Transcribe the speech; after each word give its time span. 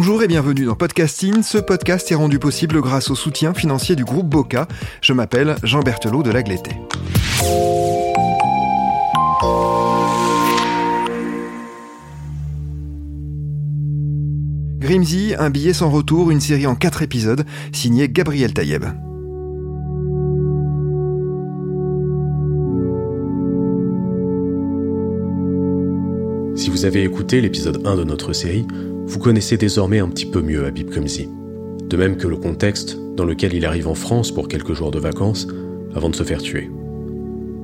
Bonjour 0.00 0.22
et 0.22 0.28
bienvenue 0.28 0.64
dans 0.64 0.76
Podcasting. 0.76 1.42
Ce 1.42 1.58
podcast 1.58 2.12
est 2.12 2.14
rendu 2.14 2.38
possible 2.38 2.80
grâce 2.80 3.10
au 3.10 3.16
soutien 3.16 3.52
financier 3.52 3.96
du 3.96 4.04
groupe 4.04 4.28
Boca. 4.28 4.68
Je 5.02 5.12
m'appelle 5.12 5.56
Jean 5.64 5.80
Berthelot 5.80 6.22
de 6.22 6.30
Lagleté. 6.30 6.70
Grimsy, 14.78 15.34
un 15.36 15.50
billet 15.50 15.72
sans 15.72 15.90
retour, 15.90 16.30
une 16.30 16.40
série 16.40 16.68
en 16.68 16.76
quatre 16.76 17.02
épisodes, 17.02 17.44
signée 17.72 18.08
Gabriel 18.08 18.54
Taïeb. 18.54 18.84
Si 26.54 26.70
vous 26.70 26.84
avez 26.84 27.02
écouté 27.02 27.40
l'épisode 27.40 27.84
1 27.84 27.96
de 27.96 28.04
notre 28.04 28.32
série, 28.32 28.64
vous 29.08 29.18
connaissez 29.18 29.56
désormais 29.56 30.00
un 30.00 30.08
petit 30.10 30.26
peu 30.26 30.42
mieux 30.42 30.66
Habib 30.66 30.90
Grimsy. 30.90 31.30
De 31.88 31.96
même 31.96 32.18
que 32.18 32.28
le 32.28 32.36
contexte 32.36 32.98
dans 33.16 33.24
lequel 33.24 33.54
il 33.54 33.64
arrive 33.64 33.88
en 33.88 33.94
France 33.94 34.30
pour 34.30 34.48
quelques 34.48 34.74
jours 34.74 34.90
de 34.90 34.98
vacances 34.98 35.48
avant 35.94 36.10
de 36.10 36.14
se 36.14 36.24
faire 36.24 36.42
tuer. 36.42 36.70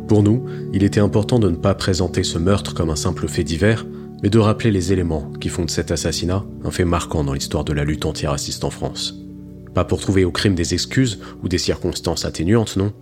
Pour 0.08 0.22
nous, 0.22 0.46
il 0.72 0.82
était 0.82 1.00
important 1.00 1.38
de 1.38 1.50
ne 1.50 1.56
pas 1.56 1.74
présenter 1.74 2.24
ce 2.24 2.38
meurtre 2.38 2.72
comme 2.72 2.88
un 2.88 2.96
simple 2.96 3.28
fait 3.28 3.44
divers, 3.44 3.84
mais 4.22 4.30
de 4.30 4.38
rappeler 4.38 4.70
les 4.70 4.94
éléments 4.94 5.30
qui 5.38 5.50
font 5.50 5.66
de 5.66 5.70
cet 5.70 5.90
assassinat 5.90 6.46
un 6.64 6.70
fait 6.70 6.86
marquant 6.86 7.24
dans 7.24 7.34
l'histoire 7.34 7.64
de 7.64 7.74
la 7.74 7.84
lutte 7.84 8.06
antiraciste 8.06 8.64
en 8.64 8.70
France. 8.70 9.14
Pas 9.74 9.84
pour 9.84 10.00
trouver 10.00 10.24
au 10.24 10.30
crime 10.30 10.54
des 10.54 10.72
excuses 10.72 11.20
ou 11.42 11.48
des 11.48 11.58
circonstances 11.58 12.24
atténuantes, 12.24 12.78
non. 12.78 12.94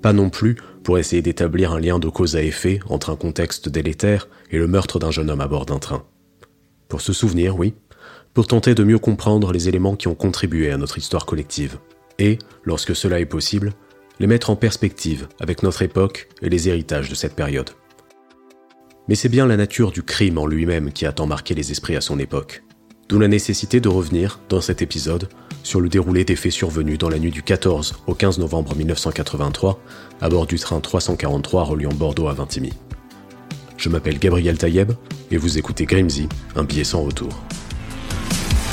Pas 0.00 0.14
non 0.14 0.30
plus 0.30 0.56
pour 0.84 0.98
essayer 0.98 1.20
d'établir 1.20 1.72
un 1.72 1.80
lien 1.80 1.98
de 1.98 2.08
cause 2.08 2.34
à 2.34 2.42
effet 2.42 2.80
entre 2.88 3.10
un 3.10 3.16
contexte 3.16 3.68
délétère 3.68 4.26
et 4.50 4.56
le 4.56 4.68
meurtre 4.68 4.98
d'un 4.98 5.10
jeune 5.10 5.28
homme 5.28 5.42
à 5.42 5.48
bord 5.48 5.66
d'un 5.66 5.78
train. 5.78 6.02
Pour 6.94 7.00
se 7.00 7.12
souvenir, 7.12 7.58
oui, 7.58 7.74
pour 8.34 8.46
tenter 8.46 8.76
de 8.76 8.84
mieux 8.84 9.00
comprendre 9.00 9.50
les 9.50 9.68
éléments 9.68 9.96
qui 9.96 10.06
ont 10.06 10.14
contribué 10.14 10.70
à 10.70 10.76
notre 10.76 10.96
histoire 10.96 11.26
collective, 11.26 11.78
et, 12.20 12.38
lorsque 12.62 12.94
cela 12.94 13.18
est 13.18 13.26
possible, 13.26 13.72
les 14.20 14.28
mettre 14.28 14.50
en 14.50 14.54
perspective 14.54 15.26
avec 15.40 15.64
notre 15.64 15.82
époque 15.82 16.28
et 16.40 16.48
les 16.48 16.68
héritages 16.68 17.08
de 17.10 17.16
cette 17.16 17.34
période. 17.34 17.70
Mais 19.08 19.16
c'est 19.16 19.28
bien 19.28 19.44
la 19.44 19.56
nature 19.56 19.90
du 19.90 20.04
crime 20.04 20.38
en 20.38 20.46
lui-même 20.46 20.92
qui 20.92 21.04
a 21.04 21.10
tant 21.10 21.26
marqué 21.26 21.52
les 21.52 21.72
esprits 21.72 21.96
à 21.96 22.00
son 22.00 22.20
époque. 22.20 22.62
D'où 23.08 23.18
la 23.18 23.26
nécessité 23.26 23.80
de 23.80 23.88
revenir, 23.88 24.38
dans 24.48 24.60
cet 24.60 24.80
épisode, 24.80 25.28
sur 25.64 25.80
le 25.80 25.88
déroulé 25.88 26.24
des 26.24 26.36
faits 26.36 26.52
survenus 26.52 26.98
dans 26.98 27.08
la 27.08 27.18
nuit 27.18 27.32
du 27.32 27.42
14 27.42 28.04
au 28.06 28.14
15 28.14 28.38
novembre 28.38 28.76
1983, 28.76 29.80
à 30.20 30.28
bord 30.28 30.46
du 30.46 30.60
train 30.60 30.78
343 30.78 31.64
reliant 31.64 31.92
Bordeaux 31.92 32.28
à 32.28 32.34
Vintimille. 32.34 32.83
Je 33.84 33.90
m'appelle 33.90 34.18
Gabriel 34.18 34.56
Taïeb 34.56 34.92
et 35.30 35.36
vous 35.36 35.58
écoutez 35.58 35.84
Grimsy, 35.84 36.26
un 36.56 36.64
billet 36.64 36.84
sans 36.84 37.02
retour. 37.02 37.28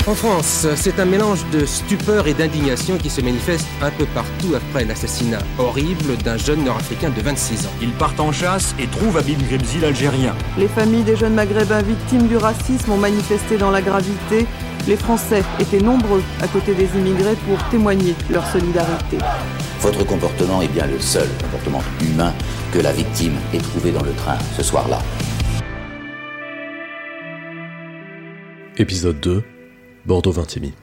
En 0.06 0.14
France, 0.14 0.66
c'est 0.74 0.98
un 0.98 1.04
mélange 1.04 1.44
de 1.52 1.66
stupeur 1.66 2.26
et 2.28 2.32
d'indignation 2.32 2.96
qui 2.96 3.10
se 3.10 3.20
manifeste 3.20 3.66
un 3.82 3.90
peu 3.90 4.06
partout 4.06 4.54
après 4.56 4.86
l'assassinat 4.86 5.40
horrible 5.58 6.16
d'un 6.24 6.38
jeune 6.38 6.64
nord-africain 6.64 7.10
de 7.10 7.20
26 7.20 7.66
ans. 7.66 7.70
Ils 7.82 7.90
partent 7.90 8.20
en 8.20 8.32
chasse 8.32 8.74
et 8.80 8.86
trouvent 8.86 9.18
Habib 9.18 9.38
Grimzi 9.46 9.80
l'Algérien. 9.80 10.34
Les 10.56 10.66
familles 10.66 11.04
des 11.04 11.16
jeunes 11.16 11.34
maghrébins 11.34 11.82
victimes 11.82 12.26
du 12.26 12.38
racisme 12.38 12.92
ont 12.92 12.96
manifesté 12.96 13.58
dans 13.58 13.70
la 13.70 13.82
gravité. 13.82 14.46
Les 14.88 14.96
Français 14.96 15.42
étaient 15.60 15.82
nombreux 15.82 16.22
à 16.40 16.48
côté 16.48 16.72
des 16.72 16.88
immigrés 16.98 17.36
pour 17.46 17.62
témoigner 17.68 18.14
leur 18.30 18.50
solidarité. 18.50 19.18
Votre 19.82 20.06
comportement 20.06 20.62
est 20.62 20.72
bien 20.72 20.86
le 20.86 20.98
seul 20.98 21.28
comportement 21.42 21.82
que 22.72 22.78
la 22.78 22.92
victime 22.92 23.34
ait 23.54 23.58
trouvé 23.58 23.90
dans 23.90 24.02
le 24.02 24.12
train 24.12 24.38
ce 24.56 24.62
soir-là. 24.62 25.00
Épisode 28.76 29.20
2 29.20 29.42
Bordeaux-Vintimille. 30.06 30.74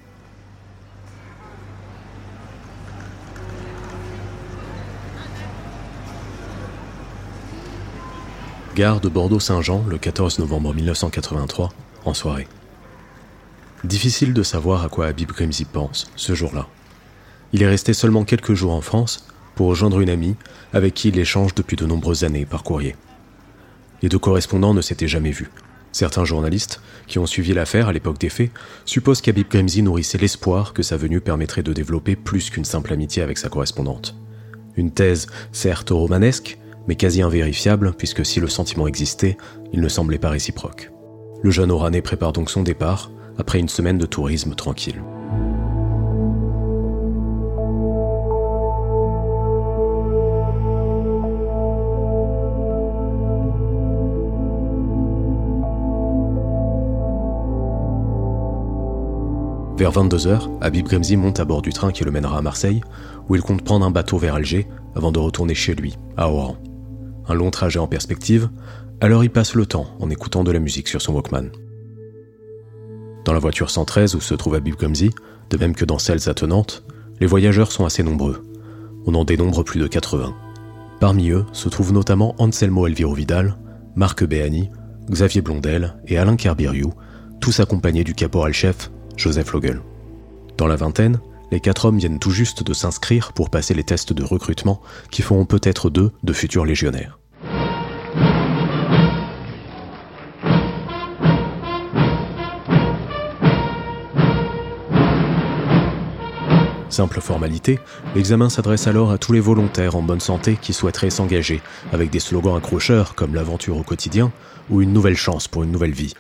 Gare 8.75 9.01
de 9.01 9.09
Bordeaux-Saint-Jean 9.09 9.83
le 9.87 9.97
14 9.97 10.39
novembre 10.39 10.73
1983, 10.73 11.69
en 12.05 12.13
soirée. 12.13 12.47
Difficile 13.83 14.33
de 14.33 14.41
savoir 14.41 14.83
à 14.83 14.89
quoi 14.89 15.07
Habib 15.07 15.29
Grimsy 15.31 15.65
pense 15.65 16.09
ce 16.15 16.33
jour-là. 16.33 16.67
Il 17.51 17.61
est 17.61 17.67
resté 17.67 17.93
seulement 17.93 18.23
quelques 18.23 18.53
jours 18.53 18.73
en 18.73 18.81
France 18.81 19.27
pour 19.59 19.67
rejoindre 19.67 19.99
une 19.99 20.09
amie 20.09 20.37
avec 20.71 20.93
qui 20.93 21.09
il 21.09 21.19
échange 21.19 21.53
depuis 21.53 21.75
de 21.75 21.85
nombreuses 21.85 22.23
années 22.23 22.45
par 22.45 22.63
courrier. 22.63 22.95
Les 24.01 24.07
deux 24.07 24.17
correspondants 24.17 24.73
ne 24.73 24.79
s'étaient 24.79 25.09
jamais 25.09 25.31
vus. 25.31 25.49
Certains 25.91 26.23
journalistes, 26.23 26.79
qui 27.07 27.19
ont 27.19 27.25
suivi 27.25 27.51
l'affaire 27.51 27.89
à 27.89 27.91
l'époque 27.91 28.19
des 28.19 28.29
faits, 28.29 28.51
supposent 28.85 29.19
qu'Habib 29.19 29.49
Grimsy 29.49 29.81
nourrissait 29.81 30.17
l'espoir 30.17 30.71
que 30.71 30.81
sa 30.81 30.95
venue 30.95 31.19
permettrait 31.19 31.61
de 31.61 31.73
développer 31.73 32.15
plus 32.15 32.49
qu'une 32.49 32.63
simple 32.63 32.93
amitié 32.93 33.21
avec 33.21 33.37
sa 33.37 33.49
correspondante. 33.49 34.15
Une 34.77 34.91
thèse 34.91 35.27
certes 35.51 35.89
romanesque, 35.89 36.57
mais 36.87 36.95
quasi 36.95 37.21
invérifiable, 37.21 37.91
puisque 37.97 38.25
si 38.25 38.39
le 38.39 38.47
sentiment 38.47 38.87
existait, 38.87 39.35
il 39.73 39.81
ne 39.81 39.89
semblait 39.89 40.19
pas 40.19 40.29
réciproque. 40.29 40.89
Le 41.43 41.51
jeune 41.51 41.71
Oranais 41.71 42.01
prépare 42.01 42.31
donc 42.31 42.49
son 42.49 42.63
départ, 42.63 43.11
après 43.37 43.59
une 43.59 43.67
semaine 43.67 43.97
de 43.97 44.05
tourisme 44.05 44.55
tranquille. 44.55 45.01
Vers 59.79 59.93
22h, 59.93 60.41
Habib 60.59 60.87
Grimsy 60.87 61.15
monte 61.15 61.39
à 61.39 61.45
bord 61.45 61.61
du 61.61 61.71
train 61.71 61.93
qui 61.93 62.03
le 62.03 62.11
mènera 62.11 62.37
à 62.37 62.41
Marseille, 62.41 62.81
où 63.29 63.35
il 63.35 63.41
compte 63.41 63.63
prendre 63.63 63.85
un 63.85 63.91
bateau 63.91 64.17
vers 64.17 64.35
Alger 64.35 64.67
avant 64.93 65.13
de 65.13 65.19
retourner 65.19 65.55
chez 65.55 65.73
lui, 65.73 65.97
à 66.17 66.29
Oran. 66.29 66.57
Un 67.29 67.33
long 67.33 67.49
trajet 67.49 67.79
en 67.79 67.87
perspective, 67.87 68.49
alors 68.99 69.23
il 69.23 69.29
passe 69.29 69.55
le 69.55 69.65
temps 69.65 69.87
en 70.01 70.09
écoutant 70.09 70.43
de 70.43 70.51
la 70.51 70.59
musique 70.59 70.89
sur 70.89 71.01
son 71.01 71.13
Walkman. 71.13 71.51
Dans 73.23 73.31
la 73.31 73.39
voiture 73.39 73.69
113 73.69 74.15
où 74.15 74.19
se 74.19 74.33
trouve 74.33 74.55
Habib 74.55 74.75
Grimsy, 74.75 75.11
de 75.49 75.55
même 75.55 75.73
que 75.73 75.85
dans 75.85 75.97
celles 75.97 76.27
attenantes, 76.27 76.83
les 77.21 77.27
voyageurs 77.27 77.71
sont 77.71 77.85
assez 77.85 78.03
nombreux. 78.03 78.43
On 79.05 79.15
en 79.15 79.23
dénombre 79.23 79.63
plus 79.63 79.79
de 79.79 79.87
80. 79.87 80.35
Parmi 80.99 81.29
eux 81.29 81.45
se 81.53 81.69
trouvent 81.69 81.93
notamment 81.93 82.35
Anselmo 82.37 82.85
Elviro 82.85 83.13
Vidal, 83.13 83.55
Marc 83.95 84.25
Béani, 84.25 84.71
Xavier 85.09 85.41
Blondel 85.41 85.95
et 86.05 86.17
Alain 86.17 86.35
Kerbiriou, 86.35 86.91
tous 87.39 87.61
accompagnés 87.61 88.03
du 88.03 88.13
caporal-chef 88.13 88.91
Joseph 89.19 89.51
Logel. 89.51 89.81
Dans 90.57 90.65
la 90.65 90.77
vingtaine, 90.77 91.19
les 91.51 91.59
quatre 91.59 91.83
hommes 91.83 91.97
viennent 91.97 92.19
tout 92.19 92.31
juste 92.31 92.63
de 92.63 92.73
s'inscrire 92.73 93.33
pour 93.33 93.49
passer 93.49 93.73
les 93.73 93.83
tests 93.83 94.13
de 94.13 94.23
recrutement 94.23 94.81
qui 95.11 95.23
feront 95.23 95.45
peut-être 95.45 95.89
d'eux 95.89 96.13
de 96.23 96.31
futurs 96.31 96.65
légionnaires. 96.65 97.19
Simple 106.89 107.19
formalité, 107.19 107.79
l'examen 108.15 108.49
s'adresse 108.49 108.87
alors 108.87 109.11
à 109.11 109.17
tous 109.17 109.33
les 109.33 109.39
volontaires 109.41 109.97
en 109.97 110.01
bonne 110.01 110.21
santé 110.21 110.57
qui 110.61 110.71
souhaiteraient 110.71 111.09
s'engager, 111.09 111.61
avec 111.91 112.09
des 112.09 112.19
slogans 112.19 112.55
accrocheurs 112.55 113.15
comme 113.15 113.35
l'aventure 113.35 113.77
au 113.77 113.83
quotidien 113.83 114.31
ou 114.69 114.81
une 114.81 114.93
nouvelle 114.93 115.17
chance 115.17 115.49
pour 115.49 115.63
une 115.63 115.71
nouvelle 115.71 115.91
vie. 115.91 116.13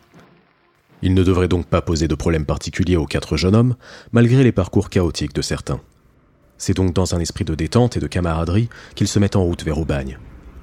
Il 1.01 1.13
ne 1.13 1.23
devrait 1.23 1.47
donc 1.47 1.65
pas 1.65 1.81
poser 1.81 2.07
de 2.07 2.15
problème 2.15 2.45
particulier 2.45 2.97
aux 2.97 3.05
quatre 3.05 3.37
jeunes 3.37 3.55
hommes, 3.55 3.75
malgré 4.11 4.43
les 4.43 4.51
parcours 4.51 4.89
chaotiques 4.89 5.33
de 5.33 5.41
certains. 5.41 5.79
C'est 6.57 6.75
donc 6.75 6.93
dans 6.93 7.15
un 7.15 7.19
esprit 7.19 7.45
de 7.45 7.55
détente 7.55 7.95
et 7.95 8.01
de 8.01 8.07
camaraderie 8.07 8.69
qu'ils 8.95 9.07
se 9.07 9.19
mettent 9.19 9.37
en 9.37 9.43
route 9.43 9.63
vers 9.63 9.77
Aubagne. 9.77 10.19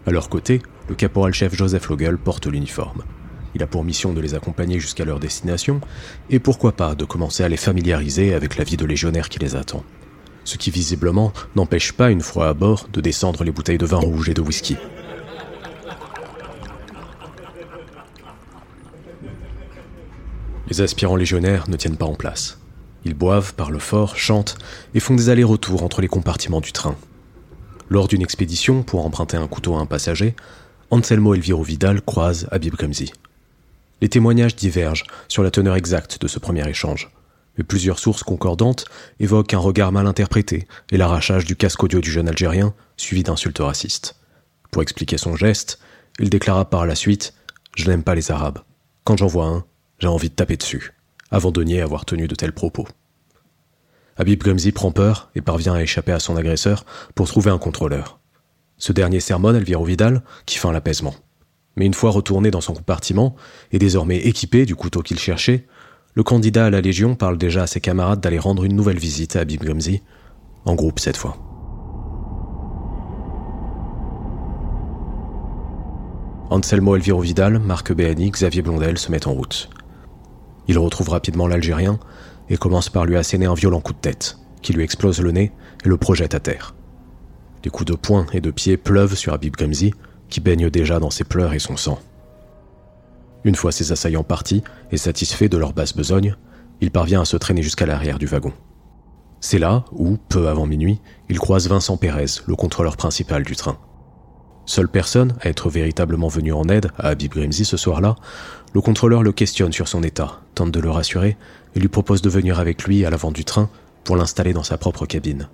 À 0.06 0.10
leur 0.10 0.28
côté, 0.28 0.60
le 0.88 0.94
caporal-chef 0.94 1.54
Joseph 1.54 1.88
Logel 1.88 2.18
porte 2.18 2.46
l'uniforme. 2.46 3.02
Il 3.54 3.62
a 3.62 3.66
pour 3.66 3.84
mission 3.84 4.12
de 4.12 4.20
les 4.20 4.34
accompagner 4.34 4.78
jusqu'à 4.78 5.06
leur 5.06 5.18
destination, 5.18 5.80
et 6.28 6.38
pourquoi 6.38 6.72
pas 6.72 6.94
de 6.94 7.06
commencer 7.06 7.42
à 7.42 7.48
les 7.48 7.56
familiariser 7.56 8.34
avec 8.34 8.58
la 8.58 8.64
vie 8.64 8.76
de 8.76 8.84
légionnaire 8.84 9.30
qui 9.30 9.38
les 9.38 9.56
attend. 9.56 9.82
Ce 10.44 10.58
qui 10.58 10.70
visiblement 10.70 11.32
n'empêche 11.56 11.92
pas, 11.92 12.10
une 12.10 12.20
fois 12.20 12.48
à 12.48 12.54
bord, 12.54 12.88
de 12.92 13.00
descendre 13.00 13.42
les 13.42 13.50
bouteilles 13.50 13.78
de 13.78 13.86
vin 13.86 13.96
rouge 13.96 14.28
et 14.28 14.34
de 14.34 14.42
whisky. 14.42 14.76
Les 20.68 20.80
aspirants 20.80 21.16
légionnaires 21.16 21.68
ne 21.68 21.76
tiennent 21.76 21.96
pas 21.96 22.06
en 22.06 22.14
place. 22.14 22.58
Ils 23.04 23.14
boivent, 23.14 23.54
parlent 23.54 23.78
fort, 23.78 24.16
chantent 24.16 24.58
et 24.94 25.00
font 25.00 25.14
des 25.14 25.28
allers-retours 25.28 25.84
entre 25.84 26.00
les 26.00 26.08
compartiments 26.08 26.60
du 26.60 26.72
train. 26.72 26.96
Lors 27.88 28.08
d'une 28.08 28.22
expédition 28.22 28.82
pour 28.82 29.06
emprunter 29.06 29.36
un 29.36 29.46
couteau 29.46 29.76
à 29.76 29.78
un 29.78 29.86
passager, 29.86 30.34
Anselmo 30.90 31.34
Elviro 31.34 31.62
Vidal 31.62 32.02
croise 32.02 32.48
Habib 32.50 32.74
Kremzi. 32.74 33.12
Les 34.00 34.08
témoignages 34.08 34.56
divergent 34.56 35.04
sur 35.28 35.44
la 35.44 35.52
teneur 35.52 35.76
exacte 35.76 36.20
de 36.20 36.26
ce 36.26 36.40
premier 36.40 36.68
échange, 36.68 37.10
mais 37.56 37.64
plusieurs 37.64 38.00
sources 38.00 38.24
concordantes 38.24 38.86
évoquent 39.20 39.54
un 39.54 39.58
regard 39.58 39.92
mal 39.92 40.06
interprété 40.08 40.66
et 40.90 40.96
l'arrachage 40.96 41.44
du 41.44 41.54
casque 41.54 41.84
audio 41.84 42.00
du 42.00 42.10
jeune 42.10 42.28
Algérien, 42.28 42.74
suivi 42.96 43.22
d'insultes 43.22 43.60
racistes. 43.60 44.16
Pour 44.72 44.82
expliquer 44.82 45.16
son 45.16 45.36
geste, 45.36 45.78
il 46.18 46.28
déclara 46.28 46.68
par 46.68 46.86
la 46.86 46.96
suite 46.96 47.34
Je 47.76 47.88
n'aime 47.88 48.02
pas 48.02 48.16
les 48.16 48.32
Arabes. 48.32 48.58
Quand 49.04 49.16
j'en 49.16 49.28
vois 49.28 49.46
un, 49.46 49.64
j'ai 49.98 50.08
envie 50.08 50.30
de 50.30 50.34
taper 50.34 50.56
dessus 50.56 50.92
avant 51.30 51.50
de 51.50 51.62
nier 51.62 51.80
avoir 51.80 52.04
tenu 52.04 52.28
de 52.28 52.34
tels 52.34 52.52
propos. 52.52 52.86
Habib 54.16 54.40
Grimzi 54.40 54.72
prend 54.72 54.92
peur 54.92 55.30
et 55.34 55.40
parvient 55.40 55.74
à 55.74 55.82
échapper 55.82 56.12
à 56.12 56.20
son 56.20 56.36
agresseur 56.36 56.84
pour 57.14 57.26
trouver 57.26 57.50
un 57.50 57.58
contrôleur. 57.58 58.18
Ce 58.78 58.92
dernier 58.92 59.20
sermonne 59.20 59.56
Elviro 59.56 59.84
Vidal, 59.84 60.22
qui 60.46 60.58
feint 60.58 60.72
l'apaisement. 60.72 61.14
Mais 61.76 61.84
une 61.84 61.94
fois 61.94 62.10
retourné 62.10 62.50
dans 62.50 62.60
son 62.60 62.74
compartiment, 62.74 63.36
et 63.72 63.78
désormais 63.78 64.18
équipé 64.18 64.64
du 64.64 64.74
couteau 64.74 65.02
qu'il 65.02 65.18
cherchait, 65.18 65.66
le 66.14 66.22
candidat 66.22 66.66
à 66.66 66.70
la 66.70 66.80
Légion 66.80 67.14
parle 67.14 67.36
déjà 67.36 67.64
à 67.64 67.66
ses 67.66 67.80
camarades 67.80 68.20
d'aller 68.20 68.38
rendre 68.38 68.64
une 68.64 68.74
nouvelle 68.74 68.98
visite 68.98 69.36
à 69.36 69.40
Habib 69.40 69.62
Grimzi, 69.62 70.02
en 70.64 70.74
groupe 70.74 70.98
cette 70.98 71.16
fois. 71.16 71.36
Anselmo 76.48 76.96
Elviro 76.96 77.20
Vidal, 77.20 77.58
Marc 77.58 77.92
Béani, 77.92 78.30
Xavier 78.30 78.62
Blondel 78.62 78.96
se 78.96 79.10
mettent 79.10 79.26
en 79.26 79.32
route. 79.32 79.68
Il 80.68 80.78
retrouve 80.78 81.10
rapidement 81.10 81.46
l'Algérien 81.46 81.98
et 82.48 82.56
commence 82.56 82.88
par 82.88 83.06
lui 83.06 83.16
asséner 83.16 83.46
un 83.46 83.54
violent 83.54 83.80
coup 83.80 83.92
de 83.92 83.98
tête, 83.98 84.38
qui 84.62 84.72
lui 84.72 84.82
explose 84.82 85.20
le 85.20 85.32
nez 85.32 85.52
et 85.84 85.88
le 85.88 85.96
projette 85.96 86.34
à 86.34 86.40
terre. 86.40 86.74
Des 87.62 87.70
coups 87.70 87.90
de 87.90 87.96
poing 87.96 88.26
et 88.32 88.40
de 88.40 88.50
pied 88.50 88.76
pleuvent 88.76 89.14
sur 89.14 89.32
Habib 89.32 89.56
Grimzi, 89.56 89.92
qui 90.28 90.40
baigne 90.40 90.70
déjà 90.70 90.98
dans 90.98 91.10
ses 91.10 91.24
pleurs 91.24 91.52
et 91.52 91.58
son 91.58 91.76
sang. 91.76 91.98
Une 93.44 93.54
fois 93.54 93.72
ses 93.72 93.92
assaillants 93.92 94.24
partis 94.24 94.64
et 94.90 94.96
satisfaits 94.96 95.48
de 95.48 95.56
leur 95.56 95.72
basse 95.72 95.94
besogne, 95.94 96.36
il 96.80 96.90
parvient 96.90 97.22
à 97.22 97.24
se 97.24 97.36
traîner 97.36 97.62
jusqu'à 97.62 97.86
l'arrière 97.86 98.18
du 98.18 98.26
wagon. 98.26 98.52
C'est 99.40 99.58
là 99.58 99.84
où, 99.92 100.16
peu 100.28 100.48
avant 100.48 100.66
minuit, 100.66 101.00
il 101.28 101.38
croise 101.38 101.68
Vincent 101.68 101.96
Pérez, 101.96 102.40
le 102.46 102.56
contrôleur 102.56 102.96
principal 102.96 103.44
du 103.44 103.54
train. 103.54 103.78
Seule 104.64 104.88
personne 104.88 105.36
à 105.40 105.48
être 105.48 105.70
véritablement 105.70 106.26
venue 106.26 106.52
en 106.52 106.68
aide 106.68 106.90
à 106.98 107.08
Habib 107.08 107.32
Grimzi 107.32 107.64
ce 107.64 107.76
soir-là, 107.76 108.16
le 108.76 108.82
contrôleur 108.82 109.22
le 109.22 109.32
questionne 109.32 109.72
sur 109.72 109.88
son 109.88 110.02
état, 110.02 110.42
tente 110.54 110.70
de 110.70 110.80
le 110.80 110.90
rassurer 110.90 111.38
et 111.74 111.80
lui 111.80 111.88
propose 111.88 112.20
de 112.20 112.28
venir 112.28 112.60
avec 112.60 112.84
lui 112.84 113.06
à 113.06 113.10
l'avant 113.10 113.32
du 113.32 113.42
train 113.42 113.70
pour 114.04 114.16
l'installer 114.16 114.52
dans 114.52 114.64
sa 114.64 114.76
propre 114.76 115.06
cabine. 115.06 115.48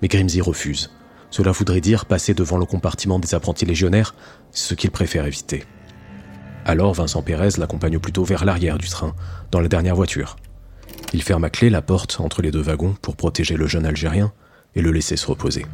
Mais 0.00 0.06
Grimsy 0.06 0.40
refuse. 0.40 0.92
Cela 1.30 1.50
voudrait 1.50 1.80
dire 1.80 2.04
passer 2.04 2.34
devant 2.34 2.56
le 2.56 2.64
compartiment 2.64 3.18
des 3.18 3.34
apprentis 3.34 3.64
légionnaires, 3.64 4.14
ce 4.52 4.74
qu'il 4.74 4.92
préfère 4.92 5.26
éviter. 5.26 5.64
Alors 6.64 6.94
Vincent 6.94 7.20
Pérez 7.20 7.58
l'accompagne 7.58 7.98
plutôt 7.98 8.22
vers 8.22 8.44
l'arrière 8.44 8.78
du 8.78 8.88
train, 8.88 9.16
dans 9.50 9.58
la 9.58 9.66
dernière 9.66 9.96
voiture. 9.96 10.36
Il 11.14 11.24
ferme 11.24 11.42
à 11.42 11.50
clé 11.50 11.68
la 11.68 11.82
porte 11.82 12.20
entre 12.20 12.42
les 12.42 12.52
deux 12.52 12.62
wagons 12.62 12.94
pour 13.02 13.16
protéger 13.16 13.56
le 13.56 13.66
jeune 13.66 13.86
Algérien 13.86 14.32
et 14.76 14.82
le 14.82 14.92
laisser 14.92 15.16
se 15.16 15.26
reposer. 15.26 15.66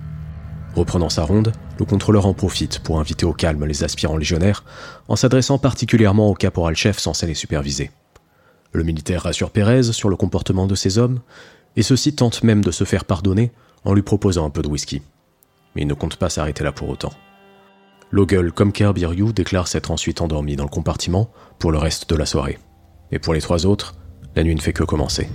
Reprenant 0.74 1.10
sa 1.10 1.24
ronde, 1.24 1.52
le 1.78 1.84
contrôleur 1.84 2.26
en 2.26 2.32
profite 2.32 2.78
pour 2.78 2.98
inviter 2.98 3.26
au 3.26 3.32
calme 3.32 3.66
les 3.66 3.84
aspirants 3.84 4.16
légionnaires, 4.16 4.64
en 5.08 5.16
s'adressant 5.16 5.58
particulièrement 5.58 6.28
au 6.28 6.34
caporal-chef 6.34 6.98
censé 6.98 7.26
les 7.26 7.34
superviser. 7.34 7.90
Le 8.72 8.82
militaire 8.82 9.22
rassure 9.22 9.50
Pérez 9.50 9.92
sur 9.92 10.08
le 10.08 10.16
comportement 10.16 10.66
de 10.66 10.74
ses 10.74 10.96
hommes, 10.96 11.20
et 11.76 11.82
ceux-ci 11.82 12.14
tentent 12.14 12.42
même 12.42 12.64
de 12.64 12.70
se 12.70 12.84
faire 12.84 13.04
pardonner 13.04 13.52
en 13.84 13.92
lui 13.92 14.02
proposant 14.02 14.46
un 14.46 14.50
peu 14.50 14.62
de 14.62 14.68
whisky. 14.68 15.02
Mais 15.74 15.82
il 15.82 15.88
ne 15.88 15.94
compte 15.94 16.16
pas 16.16 16.30
s'arrêter 16.30 16.64
là 16.64 16.72
pour 16.72 16.88
autant. 16.88 17.12
Logel 18.10 18.52
comme 18.52 18.72
Kerbiriou 18.72 19.32
déclare 19.32 19.68
s'être 19.68 19.90
ensuite 19.90 20.20
endormi 20.20 20.56
dans 20.56 20.64
le 20.64 20.70
compartiment 20.70 21.30
pour 21.58 21.72
le 21.72 21.78
reste 21.78 22.08
de 22.08 22.16
la 22.16 22.26
soirée. 22.26 22.58
Et 23.10 23.18
pour 23.18 23.34
les 23.34 23.40
trois 23.40 23.66
autres, 23.66 23.94
la 24.36 24.44
nuit 24.44 24.54
ne 24.54 24.60
fait 24.60 24.72
que 24.72 24.84
commencer. 24.84 25.28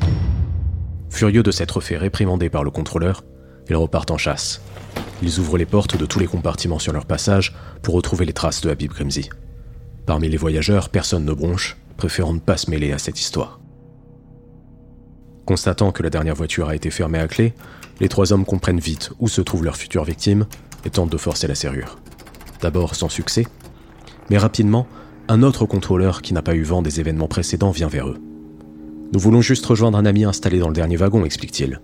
Furieux 1.09 1.43
de 1.43 1.51
s'être 1.51 1.81
fait 1.81 1.97
réprimander 1.97 2.49
par 2.49 2.63
le 2.63 2.71
contrôleur, 2.71 3.23
ils 3.69 3.75
repartent 3.75 4.11
en 4.11 4.17
chasse, 4.17 4.61
ils 5.21 5.39
ouvrent 5.39 5.57
les 5.57 5.65
portes 5.65 5.97
de 5.97 6.05
tous 6.05 6.19
les 6.19 6.27
compartiments 6.27 6.79
sur 6.79 6.93
leur 6.93 7.05
passage 7.05 7.55
pour 7.81 7.95
retrouver 7.95 8.25
les 8.25 8.33
traces 8.33 8.61
de 8.61 8.69
Habib 8.69 8.91
Kremzi. 8.91 9.29
Parmi 10.05 10.29
les 10.29 10.37
voyageurs, 10.37 10.89
personne 10.89 11.25
ne 11.25 11.33
bronche, 11.33 11.77
préférant 11.97 12.33
ne 12.33 12.39
pas 12.39 12.57
se 12.57 12.69
mêler 12.69 12.91
à 12.91 12.99
cette 12.99 13.19
histoire. 13.19 13.59
Constatant 15.45 15.91
que 15.91 16.03
la 16.03 16.09
dernière 16.09 16.35
voiture 16.35 16.69
a 16.69 16.75
été 16.75 16.91
fermée 16.91 17.19
à 17.19 17.27
clé, 17.27 17.53
les 17.99 18.09
trois 18.09 18.31
hommes 18.31 18.45
comprennent 18.45 18.79
vite 18.79 19.11
où 19.19 19.27
se 19.27 19.41
trouve 19.41 19.63
leur 19.63 19.75
future 19.75 20.03
victime 20.03 20.45
et 20.85 20.89
tentent 20.89 21.11
de 21.11 21.17
forcer 21.17 21.47
la 21.47 21.55
serrure. 21.55 21.97
D'abord 22.61 22.95
sans 22.95 23.09
succès, 23.09 23.47
mais 24.29 24.37
rapidement, 24.37 24.87
un 25.29 25.41
autre 25.43 25.65
contrôleur 25.65 26.21
qui 26.21 26.33
n'a 26.33 26.41
pas 26.41 26.55
eu 26.55 26.63
vent 26.63 26.81
des 26.81 26.99
événements 26.99 27.27
précédents 27.27 27.71
vient 27.71 27.87
vers 27.87 28.07
eux. 28.07 28.17
Nous 29.13 29.19
voulons 29.19 29.41
juste 29.41 29.65
rejoindre 29.65 29.97
un 29.97 30.05
ami 30.05 30.25
installé 30.25 30.59
dans 30.59 30.67
le 30.67 30.73
dernier 30.73 30.97
wagon, 30.97 31.25
explique-t-il. 31.25 31.81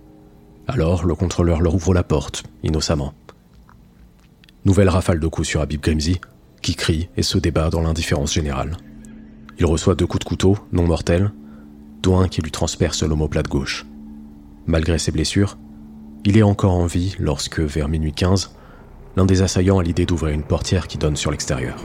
Alors 0.66 1.04
le 1.04 1.14
contrôleur 1.14 1.60
leur 1.60 1.74
ouvre 1.74 1.92
la 1.92 2.02
porte, 2.02 2.44
innocemment. 2.62 3.12
Nouvelle 4.64 4.88
rafale 4.88 5.20
de 5.20 5.26
coups 5.26 5.46
sur 5.46 5.60
Habib 5.60 5.82
Grimzi, 5.82 6.20
qui 6.62 6.74
crie 6.74 7.10
et 7.16 7.22
se 7.22 7.36
débat 7.36 7.68
dans 7.68 7.82
l'indifférence 7.82 8.32
générale. 8.32 8.78
Il 9.58 9.66
reçoit 9.66 9.94
deux 9.94 10.06
coups 10.06 10.24
de 10.24 10.28
couteau, 10.28 10.58
non 10.72 10.86
mortels, 10.86 11.30
dont 12.02 12.18
un 12.18 12.28
qui 12.28 12.40
lui 12.40 12.50
transperce 12.50 13.02
l'omoplate 13.02 13.48
gauche. 13.48 13.84
Malgré 14.66 14.98
ses 14.98 15.12
blessures, 15.12 15.58
il 16.24 16.38
est 16.38 16.42
encore 16.42 16.72
en 16.72 16.86
vie 16.86 17.14
lorsque, 17.18 17.60
vers 17.60 17.88
minuit 17.88 18.14
15, 18.14 18.54
l'un 19.16 19.26
des 19.26 19.42
assaillants 19.42 19.78
a 19.78 19.82
l'idée 19.82 20.06
d'ouvrir 20.06 20.32
une 20.32 20.42
portière 20.42 20.88
qui 20.88 20.96
donne 20.96 21.16
sur 21.16 21.30
l'extérieur. 21.30 21.76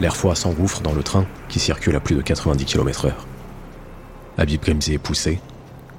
L'air 0.00 0.16
froid 0.16 0.34
s'engouffre 0.34 0.80
dans 0.80 0.94
le 0.94 1.02
train 1.02 1.26
qui 1.50 1.60
circule 1.60 1.94
à 1.94 2.00
plus 2.00 2.16
de 2.16 2.22
90 2.22 2.64
km/h. 2.64 3.12
Habib 4.38 4.62
Grimzi 4.62 4.94
est 4.94 4.98
poussé, 4.98 5.38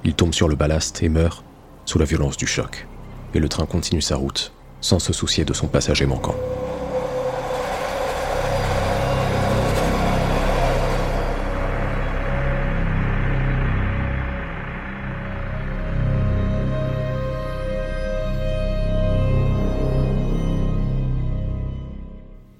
il 0.04 0.14
tombe 0.14 0.34
sur 0.34 0.48
le 0.48 0.54
ballast 0.54 1.02
et 1.02 1.08
meurt 1.08 1.44
sous 1.86 1.98
la 1.98 2.04
violence 2.04 2.36
du 2.36 2.46
choc. 2.46 2.86
Et 3.34 3.40
le 3.40 3.48
train 3.48 3.66
continue 3.66 4.02
sa 4.02 4.16
route 4.16 4.52
sans 4.80 4.98
se 4.98 5.12
soucier 5.12 5.44
de 5.44 5.54
son 5.54 5.66
passager 5.66 6.06
manquant. 6.06 6.36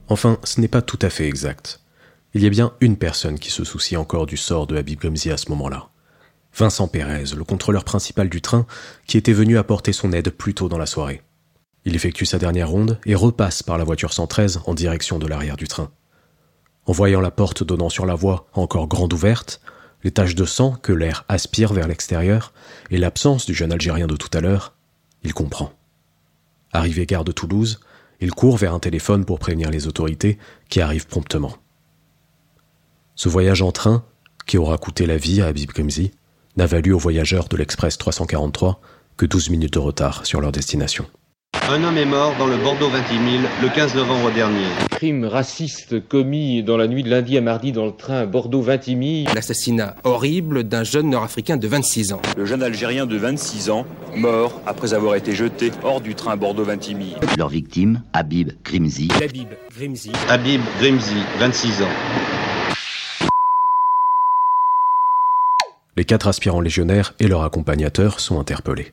Enfin, 0.09 0.39
ce 0.45 0.61
n'est 0.61 0.69
pas 0.69 0.81
tout 0.81 0.99
à 1.03 1.11
fait 1.11 1.27
exact. 1.27 1.81
Il 2.35 2.43
y 2.43 2.47
a 2.47 2.51
bien 2.51 2.73
une 2.81 2.97
personne 2.97 3.39
qui 3.39 3.51
se 3.51 3.65
soucie 3.65 3.97
encore 3.97 4.27
du 4.27 4.37
sort 4.37 4.67
de 4.67 4.77
Habib 4.77 5.01
Gomzi 5.01 5.31
à 5.31 5.37
ce 5.37 5.51
moment-là. 5.51 5.89
Vincent 6.57 6.87
Pérez, 6.87 7.35
le 7.37 7.43
contrôleur 7.43 7.85
principal 7.85 8.29
du 8.29 8.41
train, 8.41 8.67
qui 9.07 9.17
était 9.17 9.33
venu 9.33 9.59
apporter 9.59 9.93
son 9.93 10.13
aide 10.13 10.31
plus 10.31 10.55
tôt 10.55 10.69
dans 10.69 10.79
la 10.79 10.87
soirée. 10.87 11.23
Il 11.85 11.97
effectue 11.97 12.27
sa 12.27 12.39
dernière 12.39 12.69
ronde 12.69 12.99
et 13.05 13.15
repasse 13.15 13.63
par 13.63 13.77
la 13.77 13.85
voiture 13.85 14.13
113 14.13 14.61
en 14.67 14.75
direction 14.75 15.19
de 15.19 15.27
l'arrière 15.27 15.57
du 15.57 15.67
train. 15.67 15.91
En 16.87 16.93
voyant 16.93 17.21
la 17.21 17.31
porte 17.31 17.65
donnant 17.65 17.89
sur 17.89 18.07
la 18.07 18.15
voie 18.15 18.47
encore 18.53 18.87
grande 18.87 19.13
ouverte, 19.13 19.61
les 20.05 20.13
taches 20.13 20.35
de 20.35 20.45
sang 20.45 20.73
que 20.73 20.93
l'air 20.93 21.25
aspire 21.29 21.73
vers 21.73 21.89
l'extérieur 21.89 22.53
et 22.91 22.99
l'absence 22.99 23.47
du 23.47 23.55
jeune 23.55 23.73
Algérien 23.73 24.07
de 24.07 24.17
tout 24.17 24.31
à 24.33 24.41
l'heure, 24.41 24.75
il 25.23 25.35
comprend. 25.35 25.73
Arrivé 26.73 27.07
gare 27.07 27.25
de 27.25 27.33
Toulouse, 27.33 27.81
il 28.21 28.31
court 28.31 28.59
vers 28.59 28.75
un 28.75 28.81
téléphone 28.81 29.25
pour 29.25 29.39
prévenir 29.39 29.71
les 29.71 29.89
autorités 29.89 30.39
qui 30.69 30.81
arrivent 30.81 31.07
promptement. 31.07 31.57
Ce 33.17 33.29
voyage 33.29 33.63
en 33.63 33.73
train, 33.73 34.05
qui 34.47 34.59
aura 34.59 34.79
coûté 34.79 35.07
la 35.07 35.17
vie 35.17 35.41
à 35.41 35.47
Habib 35.47 35.71
Grimzi, 35.71 36.13
n'a 36.57 36.67
valu 36.67 36.93
aux 36.93 36.99
voyageurs 36.99 37.49
de 37.49 37.57
l'Express 37.57 37.99
343 37.99 38.81
que 39.17 39.27
12 39.27 39.51
minutes 39.51 39.75
de 39.75 39.79
retard 39.79 40.27
sur 40.27 40.41
leur 40.41 40.53
destination. 40.53 41.07
Un 41.71 41.83
homme 41.83 41.97
est 41.97 42.05
mort 42.05 42.35
dans 42.39 42.47
le 42.47 42.59
Bordeaux 42.59 42.91
20 42.91 43.09
000 43.09 43.43
le 43.63 43.69
15 43.75 43.95
novembre 43.95 44.31
dernier. 44.33 44.67
Crime 44.91 45.25
raciste 45.25 46.07
commis 46.07 46.63
dans 46.63 46.77
la 46.77 46.87
nuit 46.87 47.03
de 47.03 47.09
lundi 47.09 47.39
à 47.39 47.41
mardi 47.41 47.73
dans 47.73 47.87
le 47.87 47.93
train 47.93 48.27
Bordeaux 48.27 48.61
20 48.61 48.85
000. 48.85 49.35
L'assassinat 49.35 49.97
horrible 50.05 50.65
d'un 50.65 50.85
jeune 50.85 51.09
Nord-Africain 51.09 51.57
de 51.57 51.67
26 51.67 52.13
ans. 52.13 52.21
Le 52.37 52.45
jeune 52.45 52.63
Algérien 52.63 53.07
de 53.07 53.17
26 53.17 53.71
ans, 53.71 53.87
mort 54.15 54.61
après 54.67 54.93
avoir 54.93 55.15
été 55.15 55.35
jeté 55.35 55.71
hors 55.83 56.03
du 56.03 56.15
train 56.15 56.37
Bordeaux 56.37 56.65
20 56.65 56.85
000. 56.85 56.99
Leur 57.39 57.49
victime, 57.49 58.03
Habib 58.13 58.53
Grimzi. 58.63 59.09
Habib 59.23 59.49
Grimzi. 59.75 60.13
Habib 60.29 60.61
Grimzi, 60.81 61.17
26 61.39 61.83
ans. 61.83 62.34
Les 65.97 66.05
quatre 66.05 66.27
aspirants 66.27 66.61
légionnaires 66.61 67.15
et 67.21 67.29
leurs 67.29 67.45
accompagnateurs 67.45 68.19
sont 68.19 68.41
interpellés. 68.41 68.91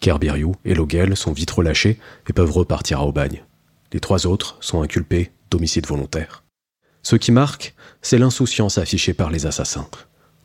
Kerbiriou 0.00 0.54
et 0.64 0.74
Logel 0.74 1.16
sont 1.16 1.32
vite 1.32 1.50
relâchés 1.50 1.98
et 2.28 2.32
peuvent 2.34 2.52
repartir 2.52 3.00
à 3.00 3.06
Aubagne. 3.06 3.44
Les 3.92 4.00
trois 4.00 4.26
autres 4.26 4.56
sont 4.60 4.82
inculpés 4.82 5.30
d'homicide 5.50 5.86
volontaire. 5.86 6.42
Ce 7.02 7.16
qui 7.16 7.32
marque, 7.32 7.74
c'est 8.02 8.18
l'insouciance 8.18 8.76
affichée 8.76 9.14
par 9.14 9.30
les 9.30 9.46
assassins. 9.46 9.88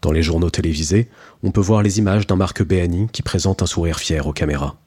Dans 0.02 0.12
les 0.14 0.24
journaux 0.24 0.50
télévisés, 0.50 1.10
on 1.44 1.52
peut 1.52 1.60
voir 1.60 1.84
les 1.84 2.00
images 2.00 2.28
d'un 2.28 2.38
Marc 2.38 2.64
Béani 2.64 3.08
qui 3.12 3.22
présente 3.22 3.62
un 3.62 3.66
sourire 3.66 4.00
fier 4.00 4.26
aux 4.26 4.34
caméras. 4.34 4.78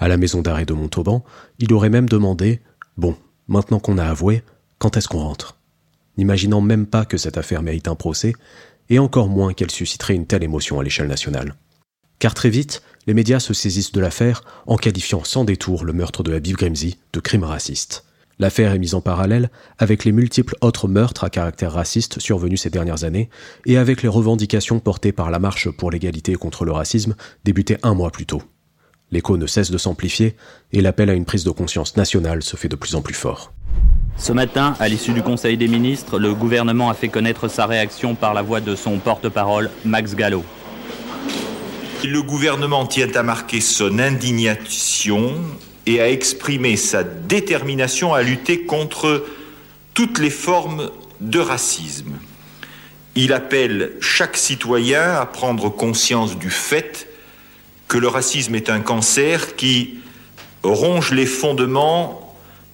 À 0.00 0.08
la 0.08 0.16
maison 0.16 0.42
d'arrêt 0.42 0.64
de 0.64 0.72
Montauban, 0.72 1.24
il 1.60 1.72
aurait 1.72 1.90
même 1.90 2.08
demandé 2.08 2.60
Bon, 2.96 3.16
maintenant 3.46 3.78
qu'on 3.78 3.98
a 3.98 4.04
avoué, 4.04 4.42
quand 4.78 4.96
est-ce 4.96 5.06
qu'on 5.06 5.20
rentre? 5.20 5.56
N'imaginant 6.18 6.60
même 6.60 6.86
pas 6.86 7.04
que 7.04 7.16
cette 7.16 7.38
affaire 7.38 7.62
mérite 7.62 7.88
un 7.88 7.94
procès, 7.94 8.34
et 8.92 8.98
encore 8.98 9.28
moins 9.28 9.54
qu'elle 9.54 9.70
susciterait 9.70 10.14
une 10.14 10.26
telle 10.26 10.42
émotion 10.42 10.78
à 10.78 10.84
l'échelle 10.84 11.08
nationale. 11.08 11.54
Car 12.18 12.34
très 12.34 12.50
vite, 12.50 12.82
les 13.06 13.14
médias 13.14 13.40
se 13.40 13.54
saisissent 13.54 13.92
de 13.92 14.00
l'affaire 14.00 14.44
en 14.66 14.76
qualifiant 14.76 15.24
sans 15.24 15.44
détour 15.44 15.86
le 15.86 15.94
meurtre 15.94 16.22
de 16.22 16.34
Habib 16.34 16.58
Grimzi 16.58 16.98
de 17.14 17.20
crime 17.20 17.42
raciste. 17.42 18.04
L'affaire 18.38 18.72
est 18.72 18.78
mise 18.78 18.94
en 18.94 19.00
parallèle 19.00 19.50
avec 19.78 20.04
les 20.04 20.12
multiples 20.12 20.56
autres 20.60 20.88
meurtres 20.88 21.24
à 21.24 21.30
caractère 21.30 21.72
raciste 21.72 22.20
survenus 22.20 22.60
ces 22.60 22.70
dernières 22.70 23.04
années 23.04 23.30
et 23.64 23.78
avec 23.78 24.02
les 24.02 24.10
revendications 24.10 24.78
portées 24.78 25.12
par 25.12 25.30
la 25.30 25.38
marche 25.38 25.70
pour 25.70 25.90
l'égalité 25.90 26.34
contre 26.34 26.66
le 26.66 26.72
racisme 26.72 27.16
débutée 27.44 27.78
un 27.82 27.94
mois 27.94 28.10
plus 28.10 28.26
tôt. 28.26 28.42
L'écho 29.10 29.38
ne 29.38 29.46
cesse 29.46 29.70
de 29.70 29.78
s'amplifier 29.78 30.36
et 30.70 30.82
l'appel 30.82 31.08
à 31.08 31.14
une 31.14 31.24
prise 31.24 31.44
de 31.44 31.50
conscience 31.50 31.96
nationale 31.96 32.42
se 32.42 32.56
fait 32.56 32.68
de 32.68 32.76
plus 32.76 32.94
en 32.94 33.00
plus 33.00 33.14
fort. 33.14 33.54
Ce 34.18 34.32
matin, 34.32 34.76
à 34.78 34.88
l'issue 34.88 35.12
du 35.12 35.22
Conseil 35.22 35.56
des 35.56 35.68
ministres, 35.68 36.18
le 36.18 36.34
gouvernement 36.34 36.90
a 36.90 36.94
fait 36.94 37.08
connaître 37.08 37.48
sa 37.48 37.66
réaction 37.66 38.14
par 38.14 38.34
la 38.34 38.42
voix 38.42 38.60
de 38.60 38.76
son 38.76 38.98
porte-parole, 38.98 39.70
Max 39.84 40.14
Gallo. 40.14 40.44
Le 42.04 42.22
gouvernement 42.22 42.86
tient 42.86 43.10
à 43.14 43.22
marquer 43.22 43.60
son 43.60 43.98
indignation 43.98 45.34
et 45.86 46.00
à 46.00 46.10
exprimer 46.10 46.76
sa 46.76 47.02
détermination 47.04 48.14
à 48.14 48.22
lutter 48.22 48.62
contre 48.62 49.24
toutes 49.94 50.18
les 50.18 50.30
formes 50.30 50.90
de 51.20 51.40
racisme. 51.40 52.12
Il 53.14 53.32
appelle 53.32 53.92
chaque 54.00 54.36
citoyen 54.36 55.16
à 55.16 55.26
prendre 55.26 55.68
conscience 55.68 56.38
du 56.38 56.50
fait 56.50 57.08
que 57.88 57.98
le 57.98 58.08
racisme 58.08 58.54
est 58.54 58.70
un 58.70 58.80
cancer 58.80 59.56
qui 59.56 59.98
ronge 60.62 61.12
les 61.12 61.26
fondements 61.26 62.21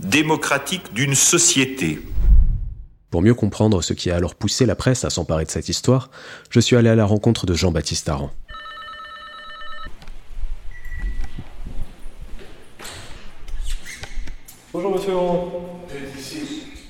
démocratiques 0.00 0.92
d'une 0.92 1.14
société. 1.14 2.00
Pour 3.10 3.22
mieux 3.22 3.34
comprendre 3.34 3.82
ce 3.82 3.94
qui 3.94 4.10
a 4.10 4.16
alors 4.16 4.34
poussé 4.34 4.66
la 4.66 4.74
presse 4.74 5.04
à 5.04 5.10
s'emparer 5.10 5.44
de 5.44 5.50
cette 5.50 5.68
histoire, 5.68 6.10
je 6.50 6.60
suis 6.60 6.76
allé 6.76 6.88
à 6.88 6.94
la 6.94 7.04
rencontre 7.04 7.46
de 7.46 7.54
Jean-Baptiste 7.54 8.08
Aran. 8.08 8.30
Bonjour 14.72 14.92
monsieur 14.92 15.14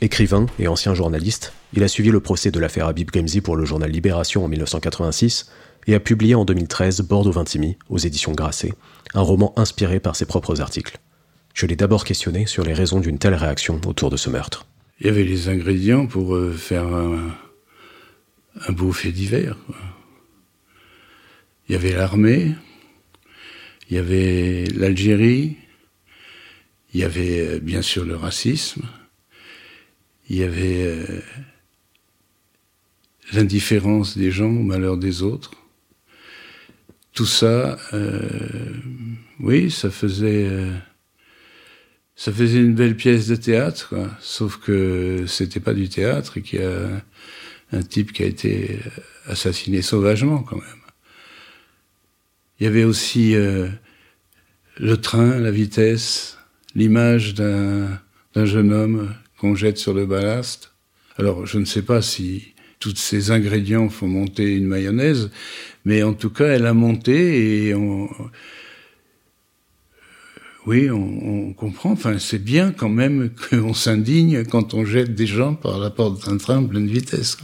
Écrivain 0.00 0.46
et 0.58 0.68
ancien 0.68 0.94
journaliste, 0.94 1.52
il 1.72 1.82
a 1.82 1.88
suivi 1.88 2.10
le 2.10 2.20
procès 2.20 2.50
de 2.50 2.60
l'affaire 2.60 2.86
Habib 2.86 3.10
Grimzi 3.10 3.40
pour 3.40 3.56
le 3.56 3.64
journal 3.64 3.90
Libération 3.90 4.44
en 4.44 4.48
1986 4.48 5.50
et 5.86 5.94
a 5.94 6.00
publié 6.00 6.34
en 6.34 6.44
2013 6.44 7.00
Bordeaux 7.02 7.32
Vintimille 7.32 7.76
aux 7.88 7.98
éditions 7.98 8.32
Grasset, 8.32 8.74
un 9.14 9.22
roman 9.22 9.52
inspiré 9.56 9.98
par 9.98 10.14
ses 10.14 10.26
propres 10.26 10.60
articles. 10.60 10.98
Je 11.58 11.66
l'ai 11.66 11.74
d'abord 11.74 12.04
questionné 12.04 12.46
sur 12.46 12.62
les 12.62 12.72
raisons 12.72 13.00
d'une 13.00 13.18
telle 13.18 13.34
réaction 13.34 13.80
autour 13.84 14.10
de 14.10 14.16
ce 14.16 14.30
meurtre. 14.30 14.64
Il 15.00 15.08
y 15.08 15.10
avait 15.10 15.24
les 15.24 15.48
ingrédients 15.48 16.06
pour 16.06 16.36
euh, 16.36 16.52
faire 16.52 16.86
un, 16.86 17.34
beau 18.68 18.92
fait 18.92 19.10
divers. 19.10 19.56
Il 21.68 21.72
y 21.72 21.74
avait 21.74 21.90
l'armée, 21.90 22.54
il 23.90 23.96
y 23.96 23.98
avait 23.98 24.66
l'Algérie, 24.66 25.56
il 26.94 27.00
y 27.00 27.02
avait 27.02 27.40
euh, 27.40 27.58
bien 27.58 27.82
sûr 27.82 28.04
le 28.04 28.14
racisme, 28.14 28.82
il 30.30 30.36
y 30.36 30.44
avait 30.44 30.84
euh, 30.84 31.20
l'indifférence 33.32 34.16
des 34.16 34.30
gens 34.30 34.46
au 34.46 34.62
malheur 34.62 34.96
des 34.96 35.22
autres, 35.22 35.50
tout 37.14 37.26
ça, 37.26 37.78
oui, 39.40 39.72
ça 39.72 39.90
faisait, 39.90 40.48
ça 42.18 42.32
faisait 42.32 42.58
une 42.58 42.74
belle 42.74 42.96
pièce 42.96 43.28
de 43.28 43.36
théâtre, 43.36 43.90
quoi. 43.90 44.10
sauf 44.20 44.56
que 44.56 45.24
c'était 45.28 45.60
pas 45.60 45.72
du 45.72 45.88
théâtre 45.88 46.38
et 46.38 46.42
qu'il 46.42 46.58
y 46.58 46.64
a 46.64 47.00
un 47.70 47.82
type 47.82 48.12
qui 48.12 48.24
a 48.24 48.26
été 48.26 48.80
assassiné 49.26 49.82
sauvagement 49.82 50.42
quand 50.42 50.56
même. 50.56 50.82
Il 52.58 52.64
y 52.64 52.66
avait 52.66 52.82
aussi 52.82 53.36
euh, 53.36 53.68
le 54.78 54.96
train, 54.96 55.38
la 55.38 55.52
vitesse, 55.52 56.38
l'image 56.74 57.34
d'un 57.34 58.00
jeune 58.34 58.72
homme 58.72 59.14
qu'on 59.38 59.54
jette 59.54 59.78
sur 59.78 59.94
le 59.94 60.04
ballast. 60.04 60.72
Alors, 61.18 61.46
je 61.46 61.60
ne 61.60 61.64
sais 61.64 61.82
pas 61.82 62.02
si 62.02 62.52
tous 62.80 62.96
ces 62.96 63.30
ingrédients 63.30 63.90
font 63.90 64.08
monter 64.08 64.56
une 64.56 64.66
mayonnaise, 64.66 65.30
mais 65.84 66.02
en 66.02 66.14
tout 66.14 66.30
cas, 66.30 66.48
elle 66.48 66.66
a 66.66 66.74
monté 66.74 67.68
et 67.68 67.74
on, 67.74 68.08
oui, 70.68 70.90
on, 70.90 71.54
comprend. 71.54 71.92
Enfin, 71.92 72.18
c'est 72.18 72.38
bien 72.38 72.72
quand 72.76 72.90
même 72.90 73.30
qu'on 73.50 73.72
s'indigne 73.72 74.44
quand 74.44 74.74
on 74.74 74.84
jette 74.84 75.14
des 75.14 75.26
gens 75.26 75.54
par 75.54 75.78
la 75.78 75.88
porte 75.88 76.26
d'un 76.26 76.36
train 76.36 76.58
en 76.58 76.66
pleine 76.66 76.88
vitesse. 76.88 77.38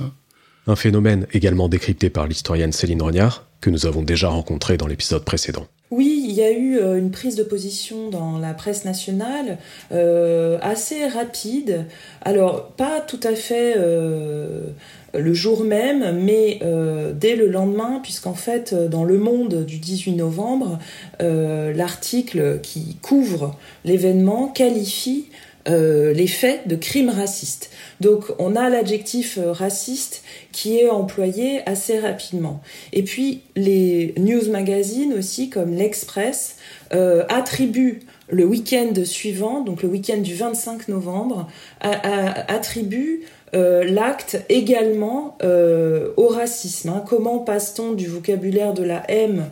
Un 0.66 0.76
phénomène 0.76 1.26
également 1.33 1.71
décrypté 1.71 2.11
par 2.11 2.26
l'historienne 2.26 2.73
Céline 2.73 3.00
Rognard, 3.00 3.47
que 3.62 3.71
nous 3.71 3.87
avons 3.87 4.02
déjà 4.02 4.28
rencontré 4.28 4.76
dans 4.76 4.87
l'épisode 4.87 5.25
précédent. 5.25 5.66
Oui, 5.90 6.23
il 6.28 6.35
y 6.35 6.43
a 6.43 6.50
eu 6.50 6.76
euh, 6.76 6.99
une 6.99 7.11
prise 7.11 7.35
de 7.35 7.45
position 7.45 8.11
dans 8.11 8.38
la 8.38 8.52
presse 8.52 8.85
nationale 8.85 9.57
euh, 9.90 10.59
assez 10.61 11.07
rapide. 11.07 11.87
Alors, 12.21 12.73
pas 12.73 13.00
tout 13.00 13.21
à 13.23 13.35
fait 13.35 13.75
euh, 13.78 14.69
le 15.18 15.35
jour 15.35 15.64
même, 15.64 16.18
mais 16.21 16.59
euh, 16.62 17.12
dès 17.12 17.37
le 17.37 17.49
lendemain, 17.49 18.00
puisqu'en 18.02 18.35
fait, 18.35 18.73
euh, 18.73 18.88
dans 18.88 19.04
Le 19.04 19.18
Monde 19.18 19.64
du 19.64 19.78
18 19.78 20.12
novembre, 20.12 20.78
euh, 21.21 21.73
l'article 21.73 22.61
qui 22.62 22.97
couvre 23.02 23.56
l'événement 23.85 24.49
qualifie 24.49 25.26
les 25.66 26.26
faits 26.26 26.68
de 26.68 26.76
crimes 26.76 27.09
racistes. 27.09 27.71
Donc 27.99 28.26
on 28.38 28.54
a 28.54 28.68
l'adjectif 28.68 29.38
raciste 29.42 30.23
qui 30.52 30.76
est 30.76 30.90
employé 30.90 31.66
assez 31.66 31.99
rapidement. 31.99 32.61
Et 32.92 33.02
puis 33.02 33.40
les 33.56 34.12
news 34.18 34.50
magazines 34.50 35.14
aussi, 35.14 35.49
comme 35.49 35.75
l'Express, 35.75 36.56
attribuent 36.90 38.00
le 38.28 38.44
week-end 38.44 38.92
suivant, 39.04 39.62
donc 39.62 39.83
le 39.83 39.88
week-end 39.88 40.18
du 40.18 40.35
25 40.35 40.88
novembre, 40.88 41.49
attribuent 41.80 43.23
euh, 43.55 43.85
l'acte 43.85 44.43
également 44.49 45.39
euh, 45.45 46.09
au 46.17 46.27
racisme. 46.27 46.89
Hein. 46.89 47.05
Comment 47.09 47.39
passe-t-on 47.39 47.93
du 47.93 48.09
vocabulaire 48.09 48.75
de 48.75 48.83
la 48.83 49.03
haine, 49.09 49.49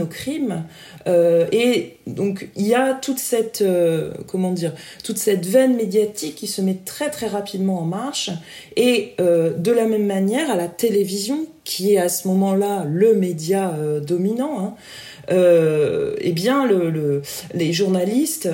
au 0.00 0.06
crime 0.06 0.62
euh, 1.08 1.46
Et 1.50 1.96
donc 2.06 2.48
il 2.54 2.66
y 2.66 2.74
a 2.74 2.94
toute 2.94 3.18
cette 3.18 3.62
veine 5.46 5.76
médiatique 5.76 6.36
qui 6.36 6.46
se 6.46 6.60
met 6.60 6.78
très 6.84 7.10
très 7.10 7.26
rapidement 7.26 7.80
en 7.80 7.84
marche. 7.84 8.30
Et 8.76 9.14
de 9.18 9.72
la 9.72 9.86
même 9.86 10.06
manière 10.06 10.50
à 10.50 10.56
la 10.56 10.68
télévision, 10.68 11.46
qui 11.64 11.94
est 11.94 11.98
à 11.98 12.08
ce 12.08 12.28
moment-là 12.28 12.84
le 12.88 13.14
média 13.14 13.74
dominant, 14.06 14.58
hein, 14.60 14.74
eh 15.28 16.32
bien 16.32 16.66
le, 16.66 17.22
les 17.54 17.72
journalistes 17.72 18.50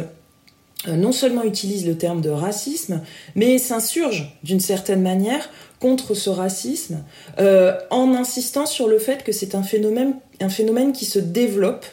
non 0.89 1.13
seulement 1.13 1.45
utilise 1.45 1.87
le 1.87 1.97
terme 1.97 2.21
de 2.21 2.31
racisme, 2.31 3.01
mais 3.35 3.59
s'insurge 3.59 4.37
d'une 4.43 4.61
certaine 4.61 5.03
manière 5.03 5.49
contre 5.81 6.15
ce 6.15 6.31
racisme 6.31 7.03
euh, 7.39 7.77
en 7.91 8.15
insistant 8.15 8.67
sur 8.67 8.89
le 8.89 8.99
fait 8.99 9.25
que 9.25 9.33
c'est 9.33 9.55
un 9.55 9.63
phénomène, 9.63 10.15
un 10.41 10.49
phénomène 10.49 10.93
qui 10.93 11.05
se 11.05 11.19
développe. 11.19 11.87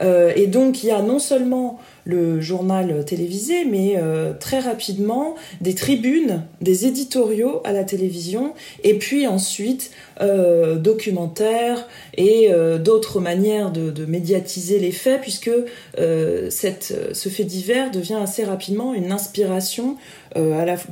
Euh, 0.00 0.32
et 0.36 0.46
donc 0.46 0.82
il 0.82 0.88
y 0.88 0.90
a 0.90 1.02
non 1.02 1.18
seulement 1.18 1.78
le 2.04 2.40
journal 2.40 3.04
télévisé, 3.04 3.64
mais 3.64 3.96
euh, 3.98 4.32
très 4.38 4.60
rapidement 4.60 5.34
des 5.60 5.74
tribunes, 5.74 6.44
des 6.62 6.86
éditoriaux 6.86 7.60
à 7.64 7.72
la 7.72 7.84
télévision, 7.84 8.54
et 8.82 8.94
puis 8.94 9.26
ensuite 9.26 9.90
euh, 10.22 10.76
documentaires 10.76 11.86
et 12.16 12.50
d'autres 12.80 13.20
manières 13.20 13.70
de, 13.70 14.06
médiatiser 14.06 14.78
les 14.78 14.92
faits, 14.92 15.20
puisque 15.20 15.50
ce 15.96 17.28
fait 17.28 17.44
divers 17.44 17.90
devient 17.90 18.18
assez 18.22 18.44
rapidement 18.44 18.94
une 18.94 19.12
inspiration 19.12 19.96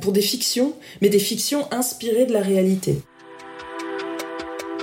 pour 0.01 0.11
des 0.11 0.21
fictions, 0.21 0.73
mais 1.01 1.09
des 1.09 1.19
fictions 1.19 1.65
inspirées 1.71 2.25
de 2.25 2.33
la 2.33 2.41
réalité. 2.41 3.01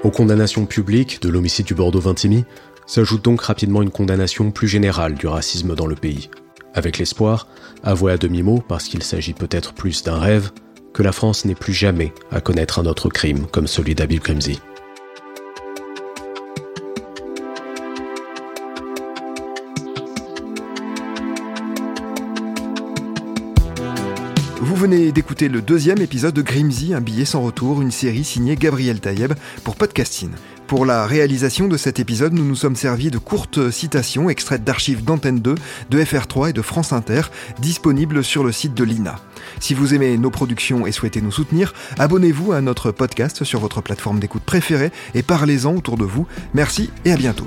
Aux 0.03 0.11
condamnations 0.11 0.67
publiques 0.67 1.23
de 1.23 1.31
l'homicide 1.31 1.65
du 1.65 1.75
Bordeaux-Vintimille, 1.75 2.45
S'ajoute 2.87 3.25
donc 3.25 3.41
rapidement 3.41 3.83
une 3.83 3.91
condamnation 3.91 4.51
plus 4.51 4.69
générale 4.69 5.15
du 5.15 5.27
racisme 5.27 5.75
dans 5.75 5.87
le 5.87 5.95
pays, 5.95 6.29
avec 6.75 6.99
l'espoir, 6.99 7.49
avoué 7.83 8.13
à 8.13 8.19
demi-mot 8.19 8.63
parce 8.67 8.85
qu'il 8.85 9.03
s'agit 9.03 9.33
peut-être 9.33 9.73
plus 9.73 10.03
d'un 10.03 10.19
rêve, 10.19 10.51
que 10.93 11.03
la 11.03 11.13
France 11.13 11.45
n'ait 11.45 11.55
plus 11.55 11.73
jamais 11.73 12.13
à 12.31 12.41
connaître 12.41 12.79
un 12.79 12.87
autre 12.87 13.09
crime 13.09 13.47
comme 13.47 13.67
celui 13.67 13.95
d'Abil 13.95 14.21
Kremzi. 14.21 14.61
venez 24.87 25.13
d'écouter 25.13 25.49
le 25.49 25.63
deuxième 25.63 26.03
épisode 26.03 26.35
de 26.35 26.43
Grimsy, 26.43 26.93
un 26.93 27.01
billet 27.01 27.25
sans 27.25 27.41
retour, 27.41 27.81
une 27.81 27.91
série 27.91 28.23
signée 28.23 28.55
Gabriel 28.55 29.01
Taïeb 29.01 29.33
pour 29.63 29.77
Podcasting. 29.77 30.29
Pour 30.67 30.87
la 30.87 31.07
réalisation 31.07 31.69
de 31.69 31.77
cet 31.77 32.01
épisode, 32.01 32.33
nous 32.33 32.45
nous 32.45 32.55
sommes 32.55 32.77
servis 32.77 33.11
de 33.11 33.19
courtes 33.19 33.71
citations 33.71 34.31
extraites 34.31 34.65
d'archives 34.65 35.05
d'Antenne 35.05 35.41
2, 35.41 35.55
de 35.91 35.99
FR3 36.03 36.51
et 36.51 36.53
de 36.53 36.63
France 36.63 36.93
Inter, 36.93 37.23
disponibles 37.59 38.25
sur 38.25 38.43
le 38.43 38.51
site 38.51 38.75
de 38.75 38.83
l'INA. 38.83 39.17
Si 39.61 39.75
vous 39.75 39.95
aimez 39.95 40.17
nos 40.17 40.31
productions 40.31 40.87
et 40.87 40.93
souhaitez 40.93 41.21
nous 41.21 41.33
soutenir, 41.33 41.75
abonnez-vous 41.99 42.53
à 42.53 42.63
notre 42.63 42.93
podcast 42.93 43.45
sur 43.45 43.61
votre 43.61 43.83
plateforme 43.83 44.21
d'écoute 44.21 44.43
préférée 44.43 44.91
et 45.15 45.23
parlez-en 45.23 45.75
autour 45.75 45.99
de 45.99 46.05
vous. 46.05 46.27
Merci 46.55 46.91
et 47.05 47.13
à 47.13 47.17
bientôt. 47.17 47.47